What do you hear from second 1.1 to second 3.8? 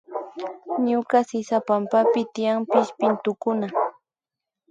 sisapampapi tiyan pillpintukuna